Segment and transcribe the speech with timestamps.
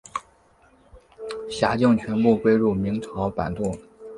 [1.47, 3.77] 辖境全部归入明朝版图。